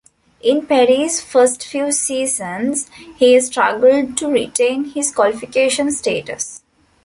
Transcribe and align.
In 0.41 0.65
Perry's 0.65 1.21
first 1.21 1.63
few 1.63 1.91
seasons, 1.91 2.89
he 3.17 3.39
struggled 3.39 4.17
to 4.17 4.29
retain 4.31 4.85
his 4.85 5.11
qualification 5.13 5.91
status. 5.91 6.63